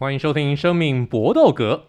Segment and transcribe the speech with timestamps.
[0.00, 1.88] 欢迎收听《生命搏斗格》。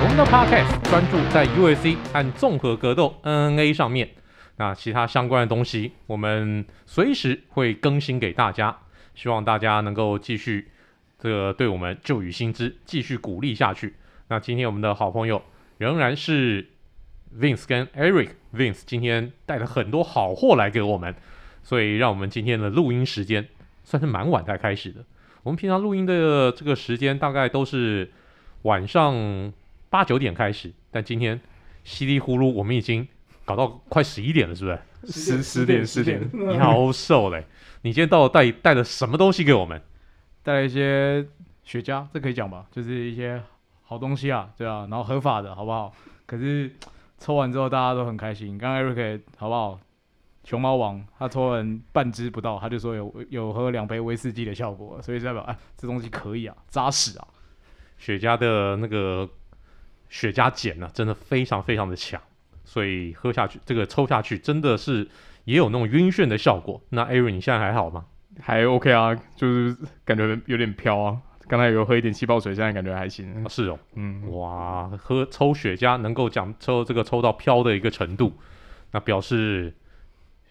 [0.00, 4.08] 我们的 Podcast 专注在 UFC 和综合格斗 MMA 上面，
[4.56, 8.74] 那其他相关的东西，我们随时会更新给大家。
[9.14, 10.70] 希望大家能够继续
[11.18, 13.96] 这个对我们旧雨新知，继续鼓励下去。
[14.28, 15.42] 那今天我们的好朋友
[15.78, 16.68] 仍然是
[17.38, 18.30] Vince 跟 Eric。
[18.54, 21.14] Vince 今天带了很多好货来给我们，
[21.62, 23.46] 所以让我们今天的录音时间
[23.84, 25.04] 算是蛮晚才开始的。
[25.42, 28.10] 我们平常录音的这个时间大概都是
[28.62, 29.52] 晚上
[29.90, 31.40] 八九点开始，但今天
[31.84, 33.06] 稀里呼噜我们已经
[33.44, 34.78] 搞到快十一点了，是不是？
[35.12, 37.44] 十十点十点，你好瘦嘞！
[37.82, 39.80] 你今天到底带带了什么东西给我们？
[40.42, 41.24] 带了一些
[41.62, 42.66] 雪茄，这可以讲吧？
[42.72, 43.40] 就是一些
[43.86, 45.92] 好东西啊，对啊，然后合法的，好不好？
[46.26, 46.70] 可是
[47.18, 48.58] 抽完之后大家都很开心。
[48.58, 49.80] 刚刚 Eric 好不好？
[50.44, 57.26] 熊猫王他抽完半支不到，他就说有有喝两杯威士忌的效果，所以代表哎，这东西可以啊，扎实啊。
[57.96, 59.28] 雪茄的那个
[60.08, 62.20] 雪茄碱呢，真的非常非常的强，
[62.64, 65.08] 所以喝下去，这个抽下去真的是。
[65.46, 66.82] 也有那种晕眩的效果。
[66.88, 68.04] 那 Aaron，你现在还好吗？
[68.40, 71.16] 还 OK 啊，就是感觉有点飘啊。
[71.48, 73.44] 刚才有喝一点气泡水，现在感觉还行。
[73.44, 78.32] 啊、是哦，嗯，哇，喝抽雪茄能够讲抽这个抽到飘的一个程度，
[78.92, 79.74] 那表示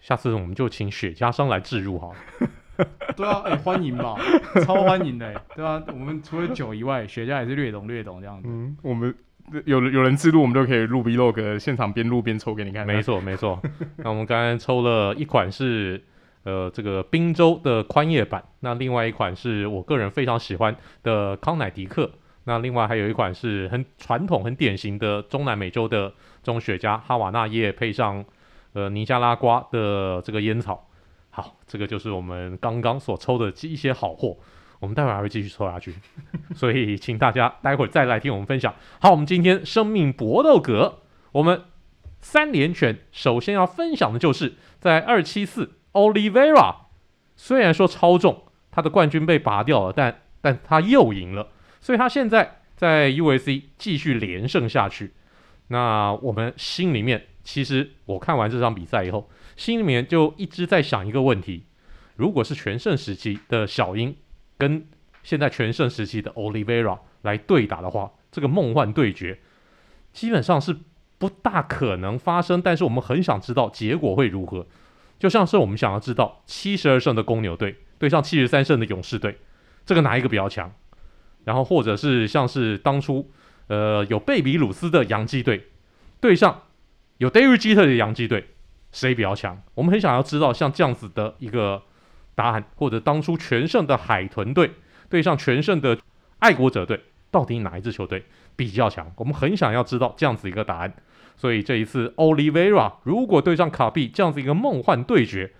[0.00, 2.10] 下次我们就请雪茄商来置入哈。
[3.16, 4.16] 对啊，哎、欸，欢迎吧，
[4.64, 8.48] 超欢迎的，对啊，我们除了酒以外，雪茄也是略懂略懂这样子。
[8.48, 9.14] 嗯，我们。
[9.64, 12.84] 有有人自录，我们就可以录 Vlog，现场边录边抽给你看。
[12.84, 13.62] 没错，没错。
[13.98, 16.02] 那我们刚刚抽了一款是
[16.46, 22.08] 呃这个宾州的宽叶版，那另外一款是我个人非常喜欢的康乃狄克，
[22.44, 26.08] 那另外还有一款是很传统、很典型的中南美洲的
[26.42, 28.24] 这种雪茄，哈瓦那叶配上
[28.72, 30.88] 呃尼加拉瓜的这个烟草。
[31.30, 34.38] 好，这个就是我们刚刚所抽的一些好货。
[34.78, 35.94] 我们待会还会继续抽下去，
[36.54, 38.74] 所以请大家待会再来听我们分享。
[39.00, 40.98] 好，我们今天生命搏斗格，
[41.32, 41.62] 我们
[42.20, 46.74] 三连拳首先要分享的就是在二七四 Olivera
[47.34, 51.48] 虽然说超重，他的冠军被拔掉了，但但他又赢了，
[51.80, 55.14] 所以他现在在 UFC 继续连胜下去。
[55.68, 61.64] 那我们心里面，其实我看完这场比赛以后，心里面就一直在想一个问题：
[62.14, 64.14] 如果是全盛时期的小鹰。
[64.58, 64.86] 跟
[65.22, 69.38] 现在全盛时期的 Olivera 来对打的话，这个梦幻对决
[70.14, 70.74] 基本上是
[71.18, 72.62] 不大可能发生。
[72.62, 74.66] 但是我们很想知道结果会如何，
[75.18, 79.38] 就像是我们想要知道七十二胜的公牛队对上七十三胜的勇士队，
[79.84, 80.72] 这个哪一个比较强？
[81.44, 83.30] 然后或者是像是当初
[83.68, 85.68] 呃有贝比鲁斯的洋基队
[86.20, 86.62] 对上
[87.18, 88.48] 有 Derek Jeter 的洋基队，
[88.92, 89.62] 谁比较强？
[89.74, 91.82] 我们很想要知道像这样子的一个。
[92.38, 94.70] 答案，或者当初全胜的海豚队
[95.08, 95.96] 对上全胜的
[96.38, 97.00] 爱国者队，
[97.30, 99.10] 到底哪一支球队比较强？
[99.16, 100.94] 我们很想要知道这样子一个答案。
[101.36, 105.52] 所以这一次，Oliveira 如果对上卡比这样子一个梦幻对决，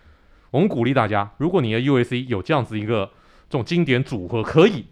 [0.50, 3.10] 我们鼓励大家，如果你的 UAC 有这样子一个
[3.48, 4.86] 这种经典组合，可以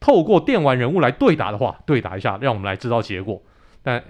[0.00, 3.42] 透过电玩人物来对打的话，对打一下，让我们来知道结果。
[3.82, 4.02] 但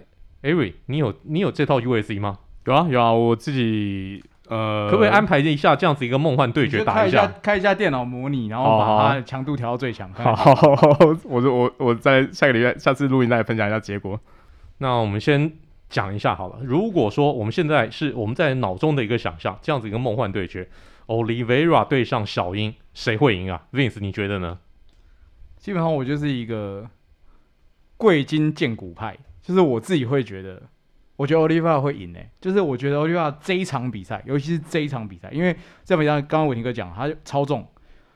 [0.42, 2.38] Ari，你有你有这套 UAC 吗？
[2.64, 4.22] 有啊有啊，我自己。
[4.48, 7.26] 呃，可不可以安排一下这样子一个梦幻对决打一下？
[7.40, 10.12] 开一下电脑模拟，然后把它强度调到最强。
[10.12, 14.20] 好，好，好，好，我说我我在下个礼拜下次录音再分享一下结果。
[14.78, 15.50] 那我们先
[15.92, 16.58] 讲一下好了。
[16.64, 20.68] 如果说我们现在是我们在脑中的一个想象，这样子一个梦幻对决
[21.06, 24.58] ，Olivera 对上小鹰，谁会赢啊？Vince，你觉得呢？
[25.58, 26.88] 基本上我就是一个
[27.96, 30.62] 贵金见骨派，就是我自己会觉得。
[31.16, 35.54] 我觉得 Olivera 会赢诶、就是我觉得 Olivera 这一场比赛，尤其是这一场比赛，因为
[35.84, 37.68] 这比赛刚刚伟霆哥讲，他超重，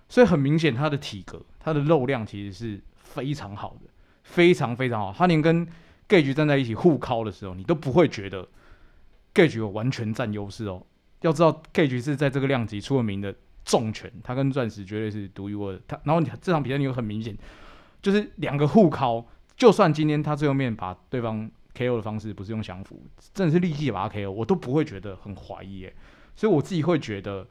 [0.09, 3.89] 所以很明显他的体格、他的肉量其实是非常好的，
[4.25, 5.15] 非常非常好。
[5.17, 5.65] 他连跟
[6.09, 8.49] Gage 站在一起互靠的时候，你都不会觉得
[9.35, 10.85] Gage 有完全占优势哦。
[11.21, 15.81] 要知道 Gage 是在这个量级出了名的重拳，他跟钻石绝对是独一无二。
[15.89, 17.37] 他然后你这场比赛你会很明显，
[18.01, 19.27] 就是两个互靠，
[19.57, 21.51] 就算今天他最后面把对方。
[21.77, 22.99] KO 的方式不是用降服，
[23.35, 25.95] 真的是立即把他 KO，我都不会觉得很怀疑耶。
[26.35, 27.47] 所以我自己会觉得，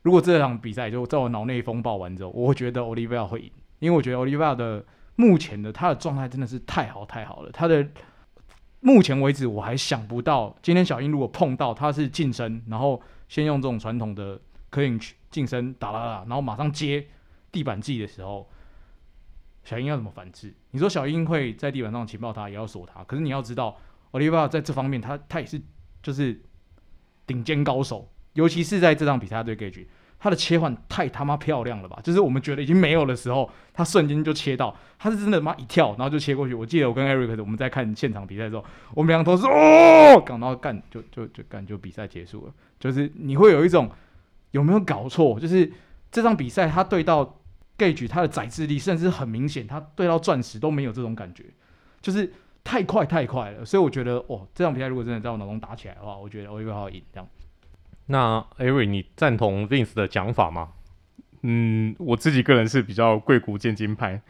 [0.00, 3.50] 如果这场比赛就在我脑内风暴完之后，我会觉得 Olivia 会赢，
[3.80, 4.82] 因为我觉得 Olivia 的
[5.18, 7.50] 目前的他的状态真的是太好太好了。
[7.50, 7.84] 他的
[8.78, 17.04] 目前为止我还想不到，今天小英如果碰到他是近身，然后先用这种传统的 clinch 近身打打打，然后马上接
[17.50, 18.48] 地板技的时候，
[19.64, 20.54] 小英要怎么反制？
[20.70, 23.02] 你说小英会在地板上情报他，也要锁他。
[23.02, 23.76] 可是你要知道
[24.12, 25.60] ，Oliva 在这方面他他也是
[26.00, 26.40] 就是
[27.26, 29.84] 顶尖高手，尤其是在这场比赛对 Gage，
[30.18, 31.98] 他的切换太他妈漂亮了吧！
[32.02, 36.54] 就是我们觉得已经没有的时候，他瞬间就切到，他是真的妈一跳，然后就切过去。
[36.54, 42.52] 我记得我跟 Eric 我们在看现场比赛的时候，我们两个都是哦，然后干就就就干就比赛结束了。
[42.78, 43.90] 就是你会有一种
[44.50, 45.38] 有没有搞错？
[45.38, 45.72] 就是
[46.10, 47.34] 这场比赛他对到。
[47.78, 51.44] Gage，他的宰制力甚至很明显，他对到钻石都没有这种感觉，
[52.00, 52.28] 就是
[52.64, 53.64] 太快太快了。
[53.64, 57.28] 所以我觉得，哦，这场比赛如果真的在我脑中打起来的话，我觉得 Oliveira 会赢这样。
[58.08, 60.70] 那 Ari，你赞同 Vince 的讲法吗？
[61.42, 64.20] 嗯，我自己个人是比较贵古贱今派，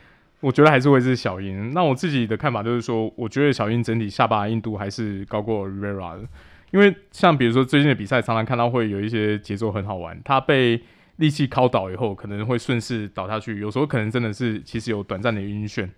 [0.41, 1.73] 我觉得还是会是小鹰。
[1.73, 6.29] 那我自己的看法就是说，我觉得小鹰整体下巴硬度还是高过 Rivera 的，
[6.71, 10.83] 因为像比如说最近的比赛，常常看到会有一些节奏很好玩，他被。
[11.19, 13.59] 力气敲倒以后，可能会顺势倒下去。
[13.59, 15.91] 有时候可能真的是其实有短暂的晕眩。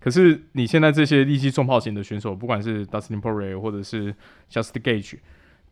[0.00, 4.14] 可是你现在这些力气重炮型的选手，不管是 Dustin Poirier 或者是
[4.50, 5.18] Justin Gaige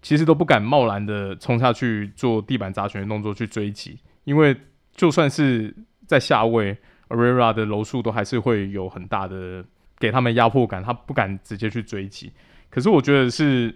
[0.05, 4.55] 其实都不敢贸然的冲下去做地板砸拳的动作去追击，因为
[4.95, 5.75] 就算是
[6.07, 6.77] 在下位
[7.09, 9.65] ，Ariera 的柔术都还是会有很大的
[9.99, 12.31] 给他们压迫感，他不敢直接去追击。
[12.69, 13.75] 可是我觉得是，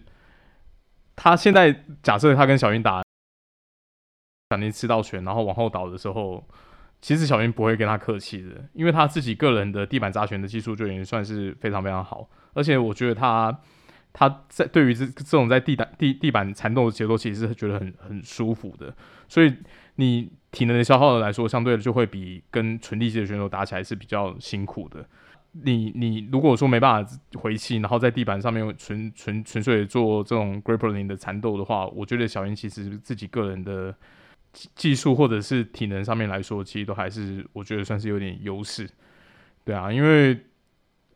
[1.16, 3.02] 他现在假设他跟小云打。
[4.50, 6.42] 小鹰吃到拳，然后往后倒的时候，
[7.02, 13.60] 其实小云不会跟他客气的，因为他自己个人的地板砸拳的技术就已经算是非常非常好，而且我觉得他
[14.19, 18.93] 他在对于这这种在地板地地板缠斗的节奏，其实是觉得很很舒服的，
[19.29, 19.55] 所以
[19.94, 25.06] 你体能的消耗来说，相对的就会比跟纯力气的选手打起来是比较辛苦的。
[25.53, 33.94] 你你如果说没办法回气，然后在地板上面纯纯纯粹做这种 grappling 的缠斗的话，我觉得小云其实自己个人的。
[34.75, 38.88] 技术或者是体能上面来说，其实都还是我觉得算是有点优势，
[39.62, 40.35] 对啊，因为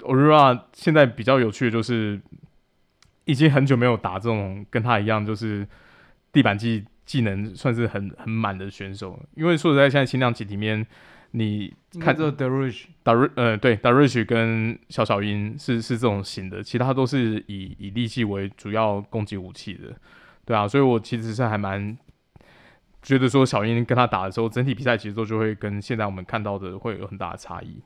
[0.00, 2.20] Orora 现在比较有趣的就是，
[3.24, 5.66] 已经很久没有打这种跟他一样就是
[6.32, 10.86] 地板技技能算是很很满的选手，因为说实在，现在轻量级里面，
[11.32, 19.94] 你看这 Dariush Dar 呃对 Dariush 跟小小鹰是是这种型的，其他都是以以力气为主要攻击武器的，
[20.44, 21.96] 对啊，所以我其实是还蛮。
[23.04, 27.82] 觉得说小英跟他打的时候，整体比赛节奏就会跟现在我们看到的会有很大的差异。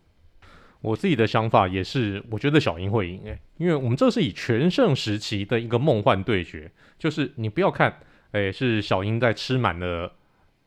[0.87, 8.01] 我自己的想法也是，我觉得小鹰会赢诶，因为我们这是以全盛时期的一个梦幻对决，就是你不要看，
[8.31, 10.15] 诶，是小鹰在吃满了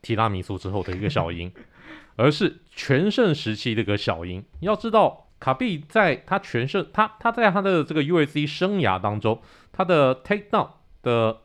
[0.02, 1.50] 提拉米苏之后的一个小鹰，
[2.16, 4.44] 而是全盛时期的一个小鹰。
[4.60, 9.40] 要知道，卡比在他全盛，他他在他的这个 UFC 生涯当中，
[9.72, 10.70] 他的 takedown
[11.02, 11.38] 的。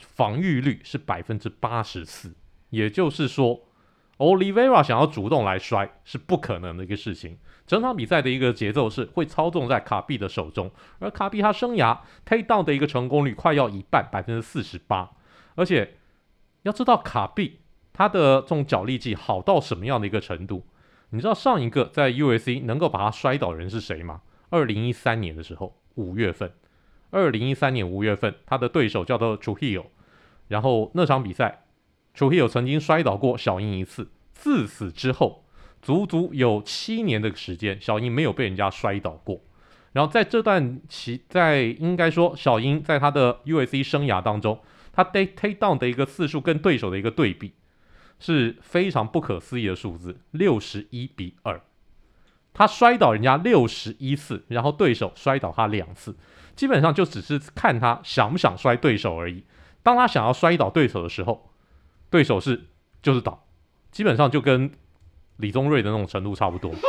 [0.00, 2.36] 防御率是百分之八十四，
[2.70, 3.62] 也就是说
[4.18, 7.38] Olivera 想要主动来摔是不可能的一个事情。
[7.66, 15.10] 整场比赛的一个节奏是会操纵在卡比的手中，而卡比他生涯 takedown 的一个成功率快要一半，百分之四十八。
[15.54, 15.98] 而且
[16.62, 17.60] 要知道卡比
[17.92, 20.66] 他的这种脚力技好到什么样的一个程度？
[21.10, 24.22] 你知道上一个在 UFC 能够把他摔倒人是谁吗？
[24.50, 26.52] 二零一三年的时候，五月份。
[27.10, 29.86] 二零一三年五月份，他的对手叫做 Trujillo，
[30.48, 31.66] 然后那场比赛
[32.18, 34.10] ，Trujillo 曾经摔倒过小英一次。
[34.32, 35.44] 自此之后，
[35.80, 39.40] 足足有七年的时间，小英没有被人家摔倒过。
[39.92, 44.60] 然后在这段期，在应该说小英在他的 UFC 生涯当中，
[44.92, 47.52] 他 day take down 的一个次数跟对手的一个对比
[48.18, 51.60] 是非常不可思议的数字，六十一比二。
[52.52, 56.16] 他摔倒人家六十一次，然后对手摔倒他两次。
[56.56, 59.44] 基本上就只是看他想不想摔对手而已。
[59.82, 61.47] 当他想要摔倒对手的时候，
[62.10, 62.68] 对手是
[63.02, 63.46] 就是倒，
[63.90, 64.70] 基本上就跟
[65.36, 66.72] 李宗瑞的那种程度差不多。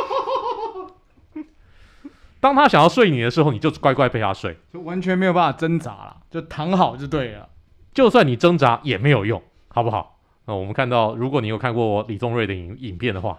[2.40, 7.48] 当他想要睡你的时候，你就乖乖被他睡，就完全没有办法挣扎了，就躺好就对了。
[7.92, 10.18] 就算你挣扎也没有用，好不好？
[10.46, 13.38] 那我们看到，如果你有看过李宗瑞的影影片的话，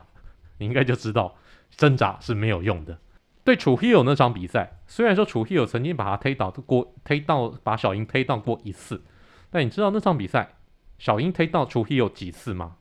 [0.59, 1.35] 你应该就知道
[1.71, 2.99] 挣扎是没有用的。
[3.43, 9.01] 对楚希友那场比赛，虽然说楚希友曾经把他推倒过，推到把小英推倒过一次，
[9.49, 10.57] 但你知道那场比赛
[11.01, 12.75] 小鹰推倒楚希友几次吗？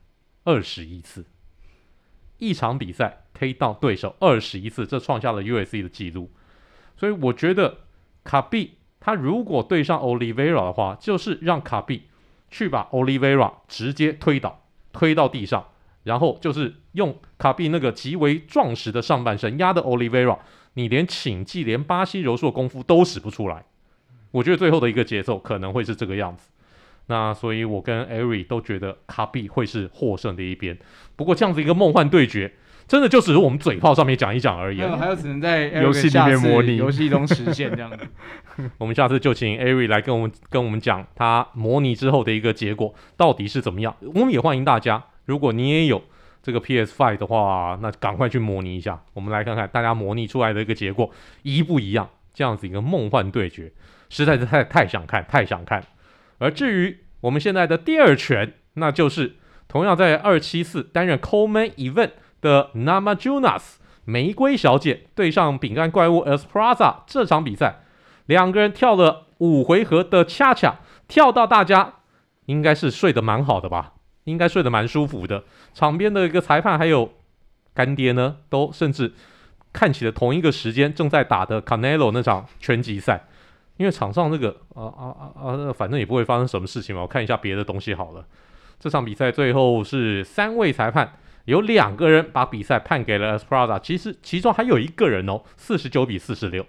[0.45, 1.25] 二十一次，
[2.37, 6.31] 一场比赛推倒对手二十一次，这创下了 U.S.C 的记录。
[6.99, 7.79] 所以我觉得
[8.23, 12.09] 卡比他如果对上 Olivera 的话，就是让卡比
[12.51, 15.69] 去把 Olivera 直接推倒，推到地上。
[16.03, 20.39] 然后就是用卡比那个极为壮实的上半身压的 Olivera，
[20.75, 23.65] 你连请技、连巴西柔术的功夫都使不出来。
[24.33, 26.51] 我觉得最后的一个节奏可能会是这个样子。
[27.11, 30.79] 那所以，我跟艾瑞都觉得卡比会是获胜的一边。
[31.17, 32.53] 不过，这样子一个梦幻对决，
[32.87, 34.81] 真的就只是我们嘴炮上面讲一讲而已。
[34.81, 38.07] 还有只能在游戏里面模拟，游戏中实现这样子。
[38.79, 43.93] 我们下次就请艾瑞来跟我们跟我们讲他模拟之后的一个结果到底是怎么样。
[44.15, 46.01] 我们也欢迎大家，如果你也有
[46.45, 51.11] 这个 PS Five 的话，那赶快去模拟一下，我们来看看大家模拟出来的一个结果
[51.43, 52.09] 一不一样。
[52.33, 53.73] 这样子一个梦幻对决，
[54.09, 55.83] 实在是太太想看，太想看。
[56.41, 59.37] 而至于我们现在的第二拳，那就是
[59.69, 67.83] 同样在二七四担任 Co-Main Event 的 Namajunas 玫瑰小姐对上饼干怪物 Esparza 这场比赛，
[68.27, 71.95] 两个人跳了五回合的恰恰，跳到大家
[72.47, 73.93] 应该是睡得蛮好的吧，
[74.25, 75.45] 应该睡得蛮舒服的。
[75.75, 77.13] 场边的一个裁判还有
[77.73, 79.13] 干爹呢，都甚至。
[79.73, 83.29] 看起了同一个时间正在打的 Canelo 那场拳击赛，
[83.81, 87.01] 因为场上这个啊啊啊啊，反正也不会发生什么事情嘛。
[87.01, 88.23] 我看一下别的东西好了。
[88.79, 91.15] 这场比赛最后是三位裁判，
[91.47, 96.67] 有两个人把比赛判给了 Esprada，其实其中还有一个人哦，四十九比四十六，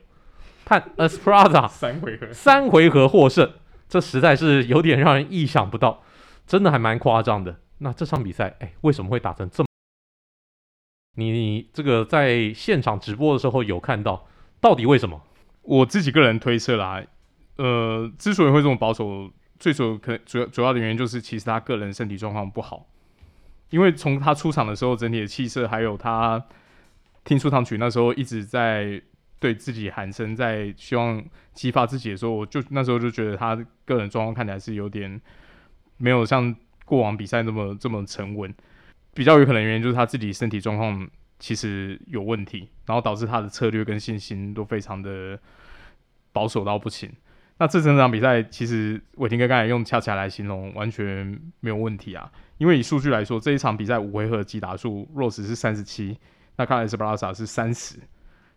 [0.63, 3.51] 判 Esprada 三回合三回合获胜，
[3.89, 6.03] 这实在是有点让人意想不到，
[6.47, 7.57] 真的还蛮夸张的。
[7.79, 9.67] 那这场比赛，哎，为什么会打成这么？
[11.17, 14.25] 你，你这个在现场直播的时候有看到，
[14.61, 15.21] 到底为什么？
[15.63, 17.03] 我自己个人推测啦，
[17.57, 22.87] 呃，之所以会这么保守，最主可能主要主要的原因就是其实他个人身体状况不好，
[23.69, 26.43] 因为从他出场的时候，整体的气色，还有他
[27.23, 29.01] 听出场曲那时候一直在
[29.39, 35.21] 对自己喊声，在希望激发自己的时候，我就那时候就觉得他个人状况看起来是有点
[35.97, 38.53] 没有像过往比赛那么这么沉稳。
[39.13, 41.07] 比较有可能原因就是他自己身体状况
[41.41, 45.37] 其实有问题，然后导致他的策略跟信心都非常的
[46.31, 47.11] 保守到不行。
[47.57, 56.17] 那这整场比赛其实伟霆哥刚才用恰恰来形容完全没有问题啊，因为以数据来说，这一场比赛五回合击打数，Rose 是三十七，
[56.57, 57.97] 那卡拉斯布拉萨是三十，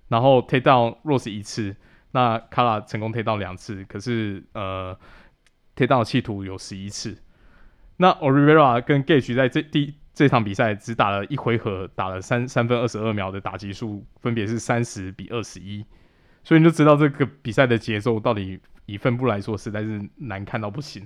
[0.09, 1.75] 然后 take down Rose 一次，
[2.13, 4.95] 那卡拉成功 take down 两次，可是呃
[5.75, 7.19] take down 企图有十一次，
[7.97, 15.85] 那 Oliveira 跟 Gage 在这第这场比赛只打了一回合，打了三三分二十二秒的打击数，分别是三十比二十一，
[16.45, 21.05] 所以你就知道这个比赛的节奏到底以分布来说实在是难看到不行。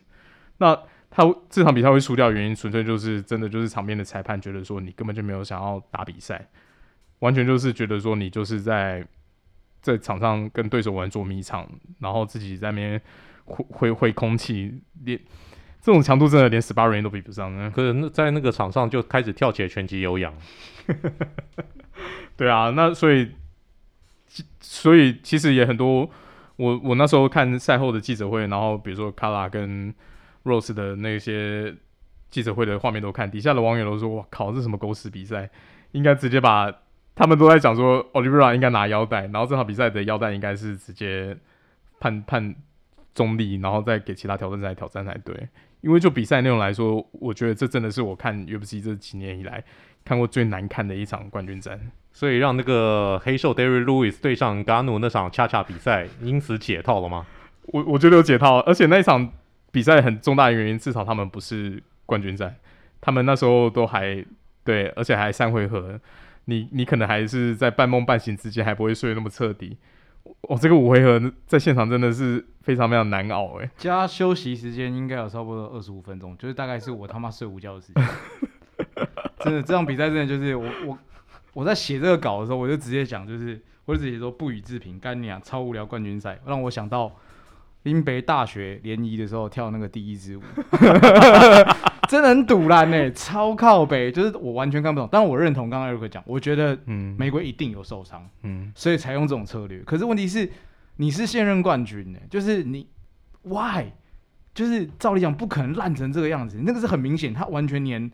[0.59, 6.47] 那他这场比赛会输掉原因，纯粹就是真的就是场边的裁判觉得说你根本就没有想要打比赛，
[7.21, 9.03] 完全就是觉得说你就是在
[9.81, 11.67] 在场上跟对手玩捉迷藏，
[11.99, 13.01] 然后自己在那边
[13.45, 15.19] 挥挥挥空气练。
[15.81, 17.73] 这种强度真的连 sparring 都比不上呢。
[17.75, 20.35] 可是那在那个场上就开始跳起来拳击有氧。
[22.37, 23.33] 对啊，那所以
[24.61, 26.11] 所以其实也很多。
[26.57, 29.95] 我我那时候看赛后的记者会，然后比如说卡拉跟
[30.43, 31.73] Rose 的那些
[32.31, 35.49] 记者会的画面都看，底下的网友都说：“哇靠，这什么狗屎比赛！
[35.93, 36.69] 应该直接把
[37.15, 41.37] 他们都在讲说 Oliveira 应该拿腰带，然后这场比赛的腰带应该是直接
[42.01, 42.57] 判判
[43.15, 45.49] 中立，然后再给其他挑战者来挑战才对。”
[45.81, 49.63] 因为就比赛内容来说，我觉得这真的是我看 UFC 这几年以来
[50.05, 51.79] 看过最难看的一场冠军战，
[52.13, 57.27] 所以让那个黑兽 Derrick Lewis 对上 Ngannou 那场恰恰比赛因此解套了吗？
[57.67, 59.31] 我我觉得有解套，而且那一场
[59.71, 62.57] 比赛很重大的原因，至少他们不是冠军战，
[63.01, 64.25] 他们那时候都还
[64.65, 66.01] 对，而且还三回合，
[66.47, 69.77] 你你可能还是在半梦半醒之间，还不会睡那么彻底。
[70.43, 78.05] 哦，这个五回合在现场真的是非常非常难熬哎，加休息时间应该有差不多二十五分钟，就是大概是我他妈睡午觉的时间。
[79.41, 80.99] 真的，这场比赛真的就是我我
[81.53, 87.15] 我在写这个稿的时候，我就直接讲，就是我就直接说不予置评，干你啊，超无聊冠军赛，让我想到
[87.89, 90.43] 林北大学联谊的时候跳那个第一支舞。
[92.09, 95.07] 真的很堵烂呢，超靠北，就是我完全看不懂。
[95.13, 99.81] 但我认同刚刚 Eric 讲，我觉得，嗯，玫瑰一定有受伤，嗯，所以才用这种策略。
[99.81, 100.51] 可是问题是，
[100.97, 102.89] 你是现任冠军呢，就是你
[103.43, 103.93] ，Why？
[104.55, 108.11] 就是照理讲不可能烂成这个样子，那个是很明显，他完全连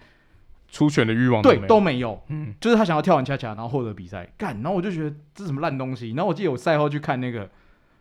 [0.69, 6.11] 出拳的欲望对都没有，嗯，就是他想要跳完恰恰，然后获得比赛干，然后我就觉得这是什么烂东西。
[6.15, 7.49] 然后我记得我赛后去看那个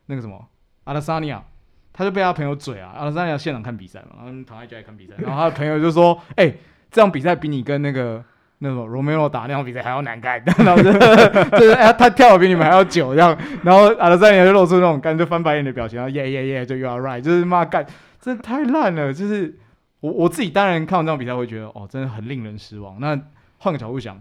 [0.07, 0.47] 那个什么
[0.85, 1.45] 阿拉萨尼亚。
[1.93, 6.51] 他就被他朋友嘴啊，然后在那现场看比赛嘛，然后躺在家里看比赛，然后他的朋友就说：“哎、
[6.89, 8.23] 这场比赛比你跟那个
[8.57, 10.43] 那种罗梅罗打那场比赛还要难看。
[10.65, 17.85] ”然后就是哎、欸，他跳的比你们还要久这样，然后阿德赛尼就露出那种干就翻白眼的表情，然后耶耶耶，就 you are right，就是骂干，
[18.19, 19.13] 真的太烂了。
[19.13, 19.55] 就是
[19.99, 22.99] 我我自己当然看完这场比赛会觉得哦，真的很令人失望。
[22.99, 23.19] 那
[23.59, 24.19] 换个角度想，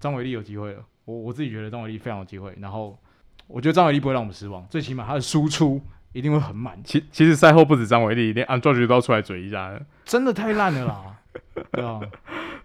[0.00, 2.52] 张伟丽有机会了，我我自己觉得张伟丽非常有机会。
[2.60, 2.98] 然后
[3.46, 5.80] 我觉得张伟丽不会让我们失望，最起码他的输出。
[6.12, 6.78] 一定会很满。
[6.84, 11.16] 其其实赛后不止张伟丽，连安卓菊都要出来嘴一下，真的太烂了啦，
[11.72, 12.00] 对啊。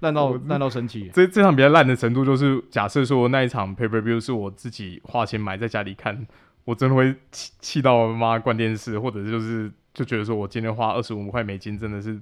[0.02, 1.10] 烂到烂到生气。
[1.14, 6.28] 这这场比赛烂的程度，就是假设说那一场 pay per view 是我自己花钱买在家里看，
[6.66, 12.20] 我真的会气气到妈关电视，或者就是就觉得说我今天花二十五块美金真的是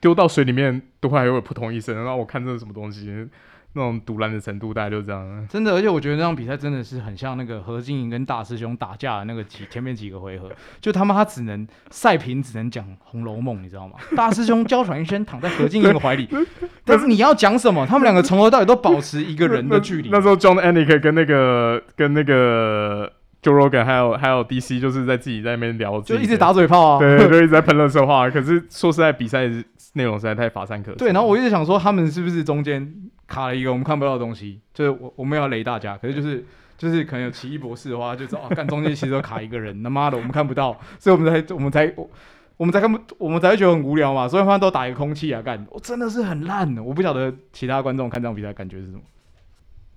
[0.00, 3.28] 丢到水里面都会还会扑通一声，然后我看这是什么东西。
[3.74, 13.94] 那种堵拦的程度大概就这样，真的，而且我觉得那场比赛真的是很像那个何金银跟大师兄打架的那个几 前面几个回合，就他妈他只能赛评只能讲《红楼梦》，你知道吗？
[14.16, 16.28] 大师兄娇喘一声躺在何金银的怀里，
[16.84, 17.86] 但是你要讲什么？
[17.86, 20.08] 他们两个从头到尾都保持一个人的距离。
[20.10, 28.28] 那时候 John Anik 跟那个跟那个 Joe Rogan 还有还有 DC 就是在自己在那边聊，就一直打嘴炮啊，对，就一直在喷垃圾话。
[28.28, 29.46] 可是说实在，比赛
[29.92, 30.96] 内容实在太乏善可陈。
[30.96, 32.92] 对，然后我一直想说，他们是不是中间？
[33.28, 36.44] 卡了一个我们看不到的东西，就是我我们要雷大家，可是就是
[36.76, 42.10] 就是可能有奇异博士的话，就知道哦，干中间其实都卡一个人，他妈的我们看不到，所以我们才我们才我
[42.56, 49.00] 我们才看不我们才会觉得很无聊嘛，所以他们都打一个空气啊，干，我真的是很烂的，我不晓得其他观众看这场比赛感觉是什么。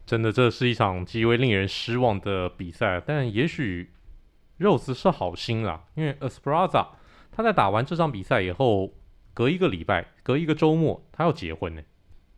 [0.05, 3.91] 真的，这是一场极为令人失望的比赛，但也许
[4.59, 6.87] Rose 是好心啦，因为 Esprasa
[7.31, 8.91] 他在打完这场比赛以后，
[9.33, 11.81] 隔一个礼拜，隔一个周末，他要结婚呢。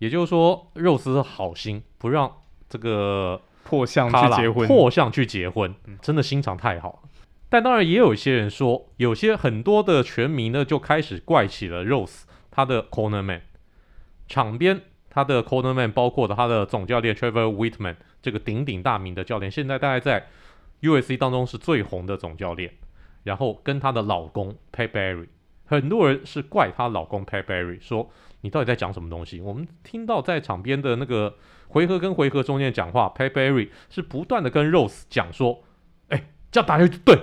[0.03, 2.29] 也就是说，肉丝是好心不让
[2.67, 7.10] 这个破相去结婚，破相去结婚，真的心肠太好了。
[7.48, 13.43] 但当然也有一些人说，有些很多的拳迷呢就开始怪起了 Rose 他的 corner man，
[14.27, 20.27] 场边他的 corner man 包括了他的总教练 Trevor Wittman 这个鼎鼎大名的教练，现在大概在
[20.81, 22.74] USC 当中是最红的总教练。
[23.24, 25.27] 然后跟他的老公 Pat Barry，
[25.63, 28.12] 很多人是怪他老公 Pat Barry 说。
[28.44, 29.40] 你到底在讲什么东西？
[29.40, 31.34] 我们听到在场边的那个
[31.70, 35.64] 回合跟回合中间讲话 p a y b e r r y 是不断的跟 Rose 讲说
[36.10, 37.18] ：“哎、欸，这样打下去，对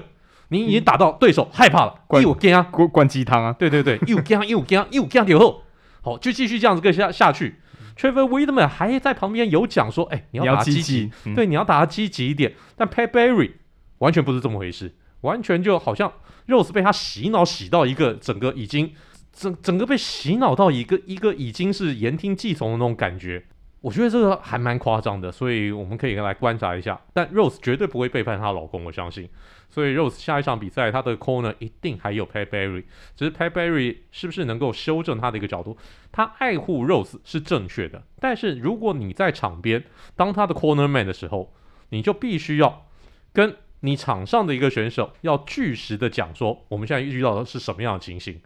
[0.49, 5.62] 你已经打到对手害怕了，又惊啊，灌灌鸡汤啊，对对对，又惊又惊又惊以后，
[6.00, 7.57] 好，就继续这样子跟下下去。
[7.79, 13.53] 嗯、Trevor Wittman 还在旁边有讲说：“哎、欸，你要打积极，嗯、对，你要打积极一点。”但 Pat Barry
[13.99, 16.11] 完全不是这么回事，完全就好像
[16.49, 18.95] Rose 被他洗脑洗到一个整个已经。
[19.41, 23.43] 整整个被洗脑到一个一个已经是言听计从的那种感觉，
[23.81, 27.00] 我觉得这个还蛮夸张的，所以我们可以来观察一下。
[27.15, 29.26] 但 Rose 绝对不会背叛她老公，我相信。
[29.71, 32.85] 所以 Rose 下一场比赛，她的 corner 一定还有 Pat Barry，
[33.17, 35.79] 只是 Pat Barry 是不是能够修正他的一个角度？
[36.13, 41.55] 他爱护 Rose 是正确的，但是如果你在场边当他的 corner man 的时候，
[41.89, 42.85] 你就必须要
[43.33, 48.39] 跟你场上的一个选手要据实的讲说，我们现在遇到的是什么样的情形。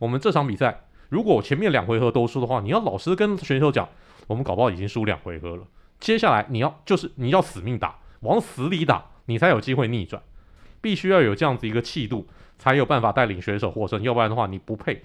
[0.00, 3.88] 我们这场比赛，如果前面两回合都输的话，你要老实跟选手讲，
[4.26, 5.62] 我们搞不好已经输两回合了。
[6.00, 10.20] 接下来你要就是你要死命打，往死里打，你才有机会逆转。
[10.80, 12.26] 必须要有这样子一个气度，
[12.58, 14.02] 才有办法带领选手获胜。
[14.02, 15.04] 要不然的话，你不配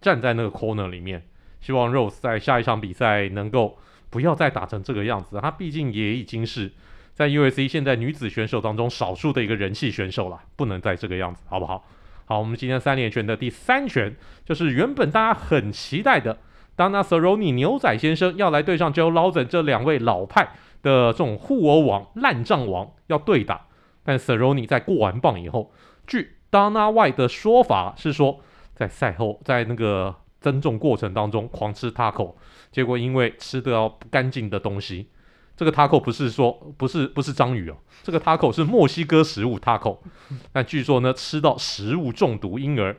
[0.00, 1.26] 站在那个 corner 里面。
[1.60, 3.78] 希望 Rose 在下一场比赛能够
[4.10, 5.38] 不要再打成这个样子。
[5.40, 6.72] 他毕竟也已经是
[7.14, 11.86] 在 USC 现在女子选手当中少数的一个人气选手了，不能再这个样子，好不好？
[12.24, 16.38] 好，我们今天三连拳的第三拳，就是原本大家很期待的
[16.76, 20.50] ，Donald Cerrone 牛仔先生要来对上 Joe Lauzon 这两位老派
[20.82, 23.66] 的这种互殴王、烂账王要对打。
[24.04, 25.72] 但 Cerone 在过完磅以后，
[26.06, 28.40] 据 Dana White 的说法是说，
[28.74, 32.34] 在赛后在那个增重过程当中狂吃 taco，
[32.70, 35.08] 结果因为吃的要不干净的东西。
[35.54, 39.98] 这个 taco 不是说不是不是章鱼哦，这个 taco 是墨西哥食物 taco，
[40.50, 42.96] 但据说呢吃到食物中毒，因而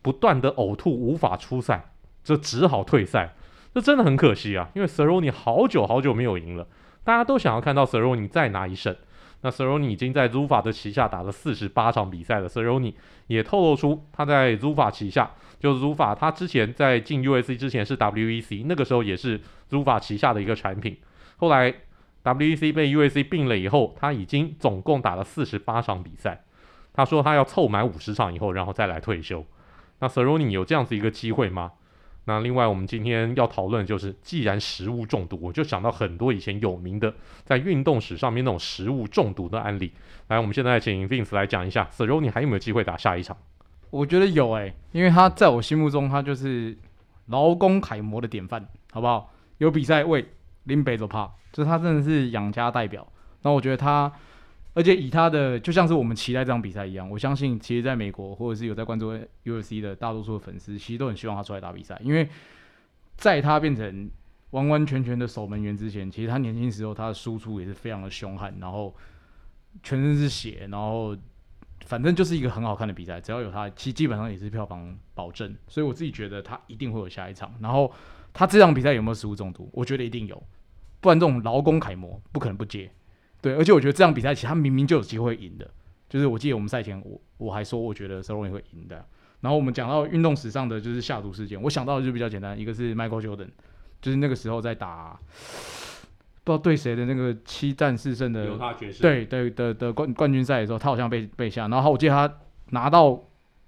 [0.00, 3.34] 不断的呕吐，无法出赛，这只好退赛，
[3.74, 6.66] 这真的很可惜啊，因为 Cerrone 好久好久没有赢了，
[7.02, 8.96] 大家都想要看到 Cerrone 再拿一胜。
[9.40, 12.94] 那 Cerrone 已经在 Zufa 的旗下打了四十八场比赛了，Cerrone
[13.26, 20.96] 也透露出他在 Zufa 旗下，就 Zufa 他之前在进 usc 之前是 WEC，那个时候也是 Zufa 旗下的一个产品，
[21.36, 21.74] 后来。
[22.24, 26.44] WEC 被 UAC 并了以后，他已经总共打了四十八场比赛。
[26.92, 29.44] 他说他要凑满五十场以后，然后再来退休。
[30.00, 31.72] 那 Cerrone 有这样子一个机会吗？
[32.24, 39.92] 那另外我们今天要讨论就是，既然食物中毒，我就想到很多以前有名的在运动史上面那种食物中毒的案例。
[40.26, 43.36] 来，我们现在请 Vince 来讲一下，Cerrone 还有没有机会打下一场？
[43.90, 46.76] 我觉得有诶、因为他在我心目中他就是
[47.28, 49.32] 劳工楷模的典范，好不好？
[49.56, 50.26] 有比赛为
[50.64, 51.30] 林北走怕。
[51.58, 53.04] 就是他真的是养家代表，
[53.42, 54.12] 那我觉得他，
[54.74, 59.12] 而且以他的就像是我们期待这场比赛一样，我相信其实在美国或者是有在关注
[59.44, 62.28] UFC 的大多数的粉丝，其实都很希望他出来打比赛，因为
[63.16, 64.08] 在他变成
[64.50, 68.94] 完完全全的守门员之前，其实他年轻时候他的输出也是非常的凶悍，然后
[69.82, 71.16] 全身是血，然后
[71.86, 77.92] 反正就是一个很好看的比赛，只要有他，其实基本上也是票房保证，所以我自己觉得他一定会有下一场，然后
[78.32, 79.68] 他这场比赛有没有食物中毒？
[79.72, 80.40] 我觉得一定有，
[81.00, 82.90] 不然这种劳工楷模不可能不接。
[83.40, 85.70] 对，而且我觉得这场比赛其实他明明就有机会赢的，
[86.08, 89.04] 就是我记得我们赛前我我还说我觉得 Cerrone 会赢的。
[89.40, 93.46] 然后我们讲到运动史上的就是下毒事件，我想到的就比较简单，一个是 Michael Jordan，
[94.02, 95.16] 就是那个时候在打
[96.42, 98.58] 不知道对谁的那个七战四胜的
[99.00, 102.38] 对对的的冠冠军赛的时候，他好像被被下，然后我记得他
[102.70, 103.22] 拿到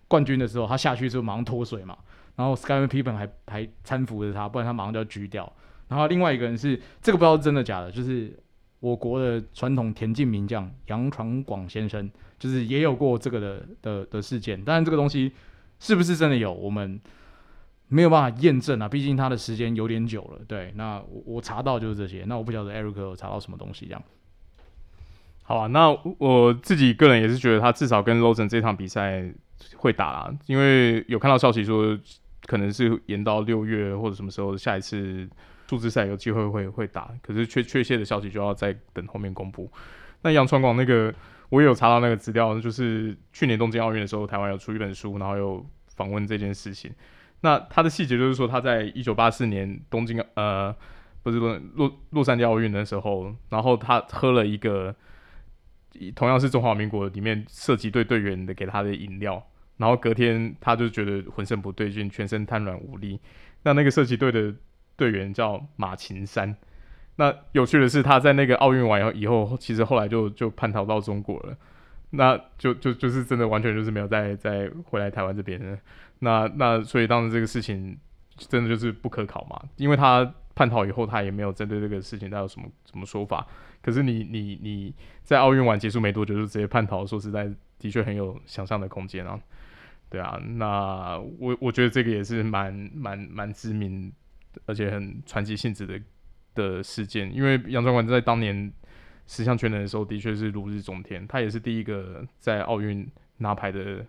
[0.08, 1.96] 冠军的时候，他下去之后马上脱水嘛，
[2.34, 5.52] 然后 Scottie Pippen 还还搀扶着他，不然他马上就要狙掉。
[5.90, 8.34] 然后另外一个人是这个不知道是真的假的，就是
[8.80, 15.30] 我国的传统田径名将杨传广先生，就是也有过这个的的的事件，当然这个东西。
[15.82, 16.52] 是不是真的有？
[16.52, 17.00] 我们
[17.88, 20.38] 没有办法验证啊，毕竟他的时间有点久了。
[20.46, 22.22] 对，那我我查到就是这些。
[22.26, 24.02] 那我不晓得 Eric 有查到什么东西这样。
[25.40, 29.32] 好啊，那我自己个人也是觉得他至少跟 Losen 这场比赛
[29.78, 31.98] 会打啦，因为有看到消息说
[32.44, 35.26] 可能是延到六月或者什么时候下一次
[35.70, 39.70] 数字赛有机会会会打，可是确确切的消息就要再等后面公布。
[40.22, 41.14] 那杨传广那个。
[41.50, 46.92] 我也有查到那个资料，就是去年东京奥运的时候，台湾有出一本书，然后有访问这件事情。
[47.40, 50.72] 那他的细节就是说，他在一九八四年东京呃，
[51.24, 54.94] 不是洛洛洛杉矶奥运的时候，然后他喝了一个
[56.14, 59.44] 同样是中华民国里面射击队队员的给他的饮料，
[59.78, 63.18] 然后隔天他就觉得浑身不对劲，全身瘫软无力。
[63.64, 64.54] 那那个射击队的
[65.00, 66.54] 队员叫马琴山。
[67.16, 71.56] 那有趣的是，他在那个奥运完以后，其实后来就就叛逃到中国了。
[72.10, 75.78] 那就就就是真的完全就是没有再再回来台湾这边了。
[76.18, 77.96] 那那所以当时这个事情
[78.36, 83.46] 真的就是不可考嘛，因为他叛逃以后，他也没有针对这个事情他有什么什么说法。
[83.80, 89.40] 可是你你你在奥运完结束没多久就直接叛逃，说实在的确很有想象的空间啊。
[90.10, 94.12] 对啊，那我我觉得这个也是蛮蛮蛮知名，
[94.66, 96.00] 而且很传奇性质的。
[96.52, 98.72] 的事件，因为杨传广在当年
[99.24, 101.24] 十项全能的时候，的确是如日中天。
[101.28, 104.04] 他也是第一个在奥运拿牌的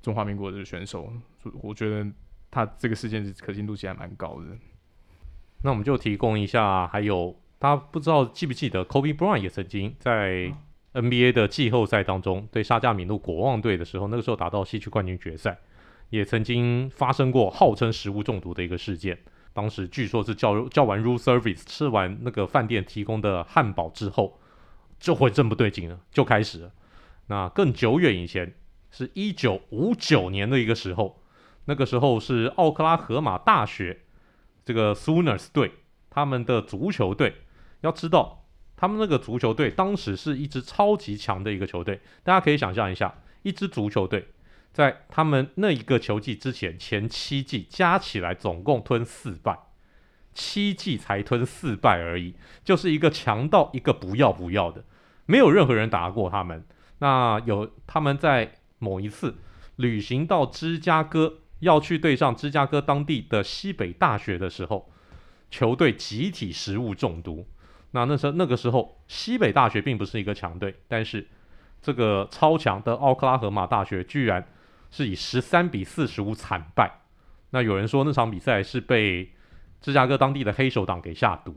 [0.00, 1.12] 中华民国的选手，
[1.60, 2.08] 我觉得
[2.52, 4.56] 他这个事件是可信度其实还蛮高的。
[5.64, 10.52] 那我们就提供一下，还有大家不知道记不记得，Kobe Bryant 也曾经在
[10.92, 15.58] NBA 的季后赛当中对沙加米诺国王队的时候，那个时候打到西区冠军决赛，
[16.10, 19.18] 也曾经发生过号称食物中毒的一个事件。
[19.56, 24.38] 当时据说是叫叫完 room service，吃完那个饭店提供的汉堡之后，
[25.00, 26.72] 就会真不对劲了，就开始了。
[27.28, 28.54] 那更久远以前，
[28.90, 31.22] 是一九五九年的一个时候，
[31.64, 34.02] 那个时候是奥克拉荷马大学
[34.62, 35.72] 这个 Sooners 队，
[36.10, 37.36] 他们的足球队。
[37.80, 38.44] 要知道，
[38.76, 44.28] 他们那个足球队当时是一支超级强的一个球队，大家可以想象一下，一支足球队。
[44.76, 49.58] 在他们那一个球季之前，前七季加起来总共吞四败，
[50.34, 54.84] 七季才吞四败而已，就是一个强到一个不要不要的，
[55.24, 56.62] 没有任何人打过他们。
[56.98, 59.38] 那有他们在某一次
[59.76, 64.92] 旅行到芝加哥，要去对上芝加哥当地的西北大学的时候，
[65.50, 67.48] 球队集体食物中毒。
[67.92, 71.26] 那那时候那个时候西北大学并不是一个强队，但是
[71.80, 74.46] 这个超强的奥克拉荷马大学居然。
[74.96, 76.90] 是以十三比四十五惨败。
[77.50, 79.30] 那有人说那场比赛是被
[79.82, 81.54] 芝加哥当地的黑手党给下毒。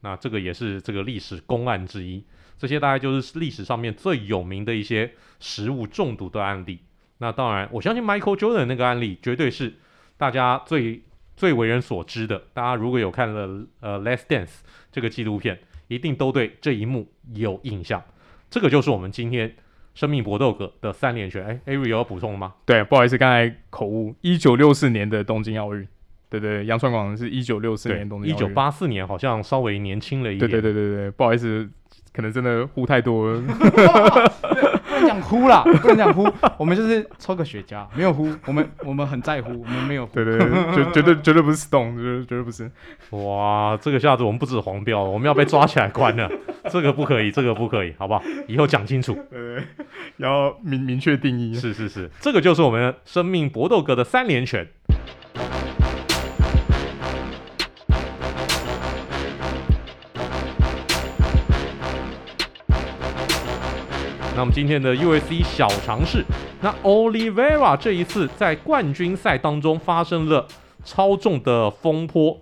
[0.00, 2.24] 那这个也是这个历史公案之一。
[2.56, 6.78] 这些大概就是历史上面最有名的一些食物中毒的案例。
[7.18, 9.74] 那当然，我相信 Michael Jordan 那个案例绝对是
[10.16, 11.02] 大家最
[11.36, 12.42] 最为人所知的。
[12.54, 14.46] 大家如果有看了呃《Last Dance》
[14.90, 18.02] 这个纪录片，一定都对这一幕有印象。
[18.48, 19.54] 这个就是我们今天。
[19.98, 22.54] 生命搏斗格的三连拳，哎，Ari 有要补充的吗？
[22.64, 24.14] 对，不好意思，刚才口误。
[24.20, 25.84] 一九六四年的东京奥运，
[26.30, 28.46] 对对，杨传广是一九六四年东京奥运。
[28.46, 30.48] 一九八四年好像稍微年轻了一点。
[30.48, 31.68] 对对对对对，不好意思，
[32.12, 33.42] 可能真的呼太多了。
[35.22, 40.14] 呼啦， 不能讲呼，我们就是抽个雪茄，没有呼，我们我们很在乎，我们没有呼。
[40.14, 42.70] 对对对，绝绝对绝对不是 Stone，绝绝对不是。
[43.10, 46.30] 哇，这个下子我们不止黄标了，我们要被抓起来关了，
[46.70, 48.22] 这个不可以，这个不可以，好不好？
[48.46, 49.64] 以后讲清楚，对，对，对，
[50.18, 51.54] 要明明确定义。
[51.54, 54.66] 是是是，这个就是我们生命搏斗格的三连拳。
[64.38, 66.24] 那么今天的 USC 小尝试，
[66.62, 70.46] 那 Olivera 这一次在冠军赛当中发生了
[70.84, 72.40] 超重的风波，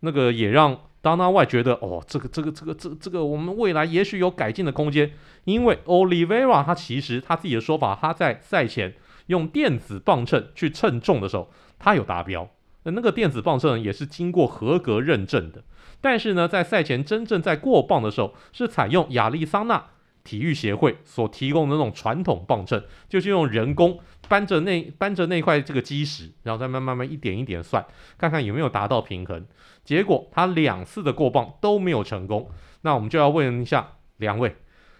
[0.00, 5.12] 那个也让 Dana White 觉得哦，这个这个这个这、这个我们未来也许有改进的空间，
[5.44, 12.50] 因为 Olivera 他其实他自己的说法，他在赛前用电子磅秤去称重的时候，他有达标，
[12.82, 15.62] 那个电子磅秤也是经过合格认证的。
[16.00, 19.86] 但是呢，在赛前真正在过磅的时候，是采用亚利桑那
[20.26, 27.86] 体育协会所提供的那种传统磅秤，就是用人工搬着那搬着那块这个基石，然后再慢慢慢一点一点算，
[28.18, 29.46] 看看有没有达到平衡。
[29.84, 32.50] 结果他两次的过磅都没有成功。
[32.82, 34.56] 那我们就要问一下两位，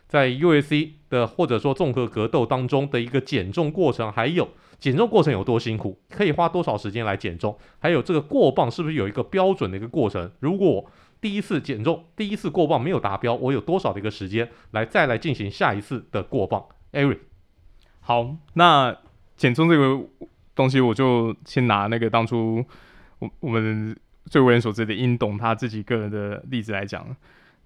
[0.09, 10.31] 在 UFC 的或者说综合格斗当中的一个减重过程，还有减重过程有多辛苦，可以花多少时间来减重，还有这个过磅是不是有一个标准的一个过程？
[10.41, 10.85] 如果
[11.21, 17.19] 第一次减重，第一次过磅没有达标，我有多少的一个时间来再来进行下一次的过磅？Eric，
[18.01, 18.97] 好，那
[19.37, 20.07] 减重这个
[20.55, 22.65] 东西，我就先拿那个当初
[23.19, 27.17] 我我们最为人所知的英董他自己个人的例子来讲。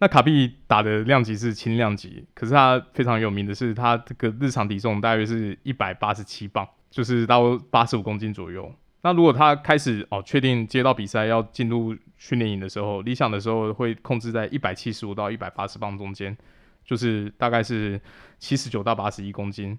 [0.03, 8.73] 那卡比打的量级是轻量级，可是他非常有名的是他这个日常体重大约是一百八十七磅，就是到八十五公斤左右。
[9.03, 16.37] 那如果他开始哦，确定接到比赛要进入训练营的时候，理想的时候会控制在一百七十五到一百八十磅中间，
[16.85, 17.99] 就是大概是
[18.39, 19.79] 七十九到八十一公斤。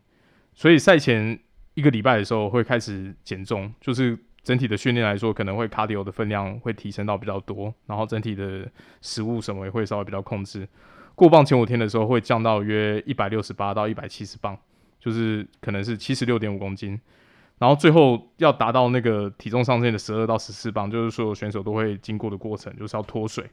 [0.55, 1.39] 所以赛前
[1.75, 8.67] 一个礼拜的时候会开始减重，就是整体的训练来说，可能会 cardio 的分量会提升到比较多，然后整体的
[9.01, 10.67] 食物什么也会稍微比较控制。
[11.13, 14.57] 过磅前五天的时候会降到约一百六十八到一百七十磅，
[14.99, 16.99] 就是可能是七十六点五公斤。
[17.61, 23.47] 然后最后要达到那个体重上限的十二到十四磅，就是所有选手都会经过的过程，就是要脱水。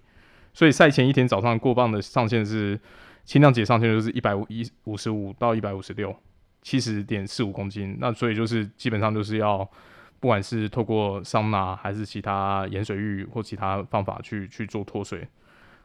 [0.55, 2.81] 所以赛前一天早上过磅的上限是
[3.27, 6.17] 轻量级上限就是一百五一五十五到一百五十六，
[6.63, 7.99] 七十点四五公斤。
[8.01, 9.59] 那所以就是基本上就是要
[10.21, 15.29] 不管是透过桑拿还是其他盐水浴或其他方法去去做脱水。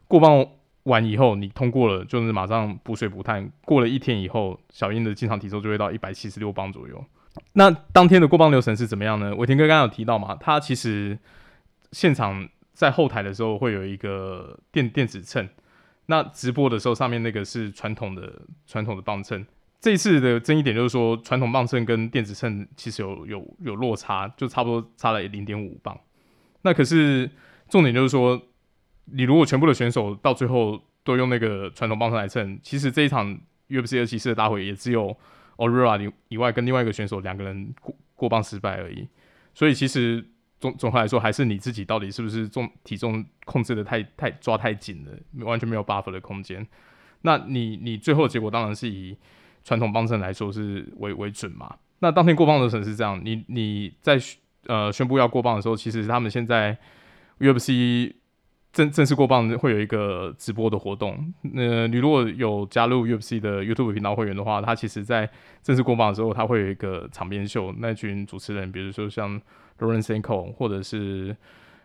[0.08, 0.46] 过磅
[0.84, 3.52] 完以后你通过了，就是马上补水补碳。
[3.66, 7.04] 过了一天以后，小鹰的经常体重就会到一百七十六磅左右。
[7.54, 9.34] 那当天的过磅流程是怎么样呢？
[9.34, 11.18] 伟霆哥刚刚有提到嘛，他其实
[11.92, 15.48] 现场在后台的时候会有一个电电子秤，
[16.06, 19.44] 那直播的时候上面那个是传统的传统的磅秤。
[19.80, 25.98] 这一次的争议点就是说，传统磅秤跟电子秤其实有有有落差，就差不多差了零点五磅。
[26.62, 27.30] 那可是
[27.68, 28.40] 重点就是说，
[29.06, 35.16] 你如果全部的选手到最后都用那个传统磅秤来称，其实这一场 UFC 二七四的大会也只有。
[35.56, 39.08] Oliveira 以以外，跟另外一个选手两个人过过磅失败而已，
[39.54, 40.24] 所以其实
[40.60, 46.66] 总总的来说，还是你自己到底是不是重体重控制的太太抓太紧了，完全没有 buffer 的空间。
[47.22, 49.16] 那你你最后的结果当然是以
[49.64, 51.76] 传统磅秤来说是为为准嘛。
[52.00, 54.18] 那当天过磅的时候是这样，你你在
[54.66, 56.76] 呃宣布要过磅的时候，其实他们现在
[57.38, 58.14] UFC。
[58.74, 61.32] 正正式过磅会有一个直播的活动。
[61.54, 65.30] 呃，你如果有加入 UFC 的 YouTube 频道会员的话，他其实在
[65.62, 67.72] 正式过磅的时候，他会有一个场边秀。
[67.78, 69.40] 那群主持人，比如说像
[69.78, 71.34] Lomachenko 或者是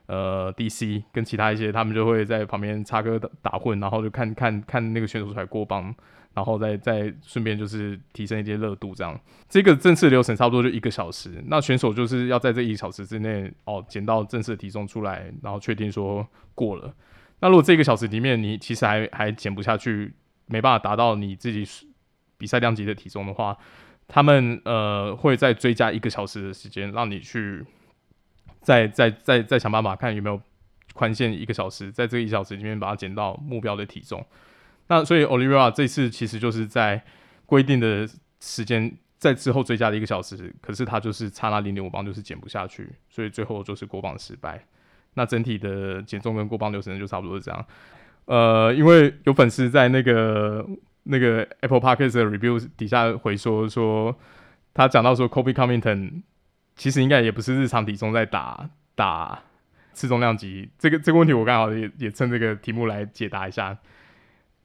[0.10, 5.95] 呃 DC 跟其他一些，他们就会在旁边插科打诨，然后就看看看那个选手出来过磅。
[6.32, 9.19] 然后再再顺便就是提升一些热度，这样
[9.50, 11.43] 这个正式流程差不多就一个小时。
[11.48, 16.93] 那选手就是要在这一小时之内哦减到正式的体重出来，然后确定说过了。
[17.41, 20.13] 那如果这个小时里面你其实还还减不下去，
[20.45, 21.67] 没办法达到你自己
[22.38, 23.58] 比赛量级的体重的话，
[24.08, 27.65] 他们呃会再追加一个小时的时间，让你去
[28.62, 30.41] 再再再再想办法看有没有
[30.93, 34.26] 宽限一个小时，在这一小时里面把它减到目标的体重。
[34.88, 37.02] 那所以 Olivia 这次其实就是在
[37.45, 38.08] 规定的
[38.39, 44.63] 时间在之后追加了一个小时，可是他就是差那零点五磅就是减不下去，所以最后就是过磅失败。
[45.15, 47.65] 那整体的减重跟过磅流程就差不多是这样。
[48.26, 50.65] 呃，因为有粉丝在那个
[51.04, 54.15] 那个 Apple Podcast 的 review 底下回说说，
[54.74, 56.22] 他讲到说 Kobe Covington
[56.80, 59.38] 其实应该也不是日常体重在打打
[59.92, 63.78] 次重量级，这个这个问题我刚好也也趁这个题目来解答一下。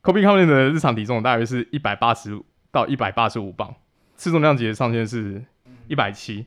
[0.00, 3.74] Colby Covington 的日常体重大约是一百八十到一百八十五磅，
[4.14, 5.42] 次重量级的上限是
[5.88, 6.46] 一百七，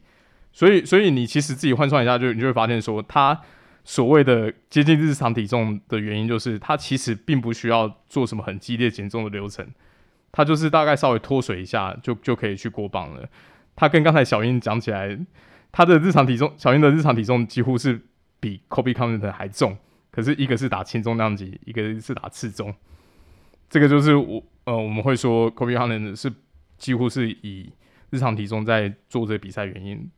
[0.53, 3.37] 所以所以你其实自己换算一下，就你就会发现说，他
[3.83, 9.67] 所谓的接近日常体重的原因，就是他其实并不需要做什么很激烈减重的流程，
[10.31, 13.27] 他就是大概稍微脱水一下就就可以去过磅了。
[13.75, 15.19] 他跟刚才小英讲起来，
[15.71, 17.99] 他的日常体重，小鹰的日常体重几乎是
[18.39, 19.77] 比 Colby Covington 还重，
[20.11, 22.73] 可是一个是打轻重量级，一个是打次重。
[23.69, 26.31] 这个就是我呃，我们会说 Colby Covington 是
[26.77, 27.71] 几乎是以
[28.09, 30.09] 日常体重在做这个比赛原因。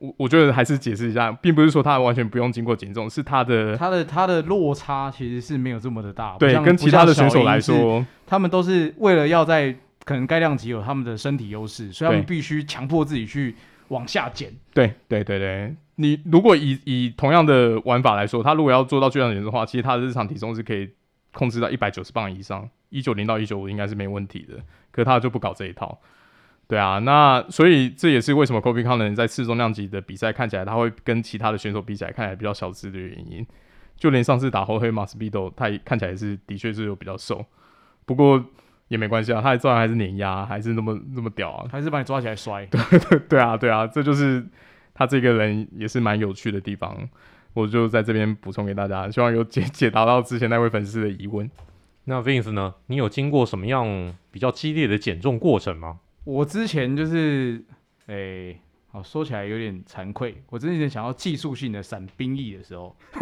[0.00, 6.36] 我我觉得还是解释一下，并不是说他完全不用经过减重，是他的他的他的落差其实是没有这么的大。
[6.36, 13.54] 对，跟其他的选手来说，他们都是为了要在可能该量级有他们的身体优势，所以他们必须强迫自己去
[13.88, 14.52] 往下减。
[14.72, 20.90] 对对对对，你如果以以同样的玩法来说，他如果要做到巨量减重的话，其实他的日常体重是可以
[21.32, 24.54] 控制到一百九十磅以上，一九零到一九五应该是没问题的。
[24.90, 26.00] 可他就不搞这一套。
[26.66, 33.46] 对啊，那所以这也是为什么 Kobe c o n n 在次重量级的比赛看起来他会跟其他的选手比起来看起来比较小只的原因。
[33.96, 37.44] 就连上次打后黑马斯比斗，他看起来是的确是有比较瘦。
[38.06, 38.42] 不过
[38.88, 42.66] 也没关系啊，他照样还是碾压，还是那么那么屌啊，还是把你抓起来摔。
[42.66, 44.44] 对 对对啊对啊，这就是
[44.92, 46.96] 他这个人也是蛮有趣的地方。
[47.52, 51.48] 我就在这边补充给大家，希望有解解答到之前那位粉丝的疑问。
[52.06, 52.74] 那 Vince 呢？
[52.88, 56.00] 你有经过什么样比较激烈的减重过程吗？
[56.24, 57.64] 我之前就是，
[58.08, 58.14] 诶、
[58.52, 60.42] 欸，好说起来有点惭愧。
[60.50, 62.94] 我之前想要技术性的闪兵役的时候，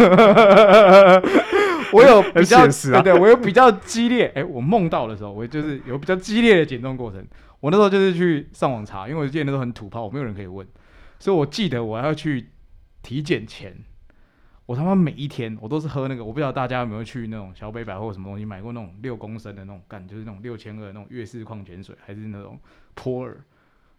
[1.96, 4.26] 我有比较，啊、对对，我有比较激烈。
[4.28, 7.24] 哎、欸，我梦到的时候，我就是有比较激烈的减重过程。
[7.60, 10.66] 我那时候就是去上网查，因为我记得那时候很土炮，我没有人可以问，
[11.18, 12.50] 所以我记得我要去
[13.02, 13.76] 体检前。
[14.66, 22.58] 我他妈每一天我都是喝那个，我不知道大家有没有去那种小北百货什么东西买过那种六公升的那种干，就是那种六千二的那种悦氏矿泉水，还是那种
[22.94, 23.36] 普洱。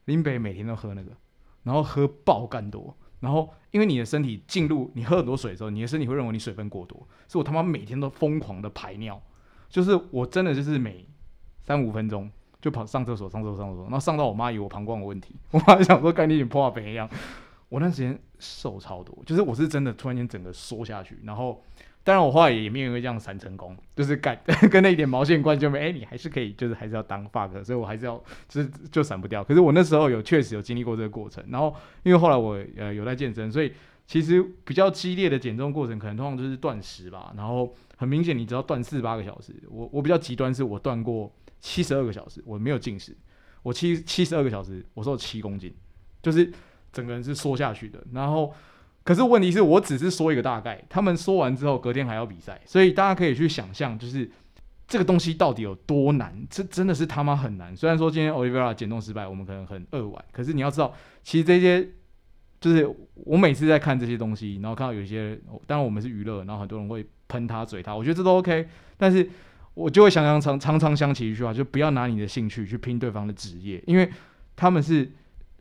[0.06, 1.12] 林北每天都喝那个，
[1.64, 9.20] 然后喝爆干多，然后因为你的身体进入你喝很多水的时候，你的身体会认为你水分过多，所以我他妈每天都疯狂的排尿，
[9.70, 11.08] 就是我真的就是每
[11.64, 12.30] 三五分钟
[12.62, 17.10] 就跑上厕所上厕所上厕所，然后上到我妈以为我膀胱有问题， 我妈想说干你破话肥一样。
[17.70, 21.64] 我那时间瘦超多，就是我是真的突然间整个缩下去，然后
[22.04, 24.38] 当然我后来也没有因为这样闪成功，就是干
[24.70, 29.44] 跟那一点毛线关系就没，哎、你还是可以，就是还是要当 fuck，所以我还是要就是就闪不掉。
[29.44, 33.72] 可是我那时候有确实有经历过这个过程，然后因为后来我呃有在健身，所以
[34.06, 43.16] 其实比较激烈的减重过程可能通常就是断食吧，然后很明显你只要断四八个小时，我我比较极端是我断过七十二个小时，我没有进食，
[43.62, 45.74] 我七七十二个小时我瘦七公斤，
[46.22, 46.52] 就是。
[46.96, 48.54] 整个人是缩下去的，然后，
[49.04, 54.32] 可是问题是我只是说一个大概，他们说完之后隔天还要比赛，所以大家可以去想象，就是
[54.88, 57.76] 这个东西到底有多难，这真的是他妈很难。
[57.76, 61.86] 虽然说今天 Oliver 减重失败，我们可能很扼腕，可是你要知道，其实这些
[62.62, 65.38] 就是我每次在看这些东西，然后看到有一些，
[65.68, 69.30] 当然我们是娱乐，然后很多人会喷他、嘴他，我觉得这都 OK，但是
[69.74, 74.10] 我就会想想常常常想起一句话，就不要拿你的兴趣去拼对方的职业，因为
[74.56, 75.12] 他们是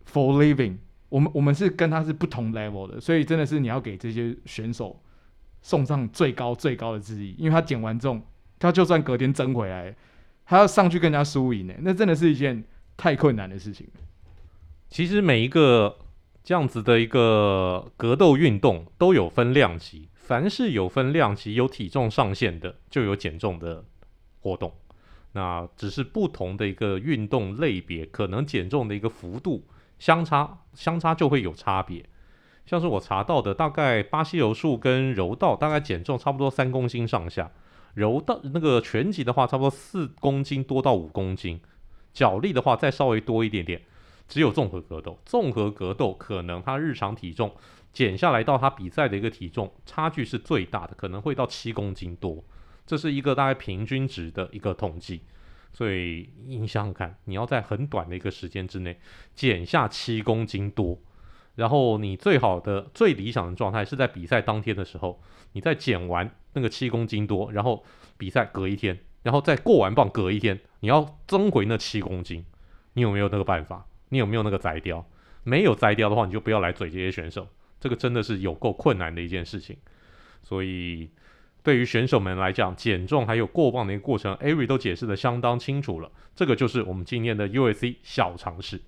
[0.09, 0.76] for living。
[1.12, 4.98] 我们我们是跟他是不同 level 的，所以真的是你要给这些选手
[5.61, 8.22] 送上最高最高的致意，因为他减完重，
[8.59, 9.94] 他就算隔天争回来，
[10.46, 12.64] 他要上去跟人家输赢呢，那真的是一件
[12.96, 13.87] 太困难的事情。
[14.88, 15.98] 其实每一个
[16.42, 23.85] 这样子的一个格斗运动都有分量级，凡是有分量级、有体重上限的，就有减重的
[24.40, 24.72] 活动。
[25.33, 29.66] 那只是不同的一个运动类别，可能减重的一个幅度。
[30.02, 32.04] 相差相差就会有差别，
[32.66, 37.52] 像是我查到的，大概巴西柔术跟柔道大概减重差不多三公斤上下，
[37.94, 41.60] 柔道那个拳击的话差不多四公斤多到五公斤，
[42.12, 43.80] 角力的话再稍微多一点点。
[44.26, 47.54] 只有综合格斗，综合格斗可能他日常体重
[47.92, 52.42] 减下来到他比赛的一个体重差距是最大的，可能会到七公斤多，
[52.84, 55.22] 这是一个大概平均值的一个统计。
[55.72, 58.98] 所以你想想看，你要在很短的一个时间之内
[59.35, 61.00] 减下七公斤多，
[61.54, 67.82] 然后你最好的、最理想的状态是在比赛当天的时候，你再减完那个七公斤多，然后
[68.18, 72.44] 比赛隔一天，然后再过完磅隔一天，你要增回那七公斤，
[72.92, 73.87] 你有没有那个办法？
[74.11, 75.04] 你有没有那个摘掉？
[75.44, 77.48] 没有摘掉的话，你就不要来嘴这些选手，
[77.80, 79.76] 这个真的是有够困难的一件事情，
[80.42, 81.11] 所以。
[81.64, 86.11] 对于选手们来讲，减重还有过磅的一个过程，Avery 都解释的相当清楚了。
[86.35, 88.81] 这个就是我们今天的 UFC 小常识。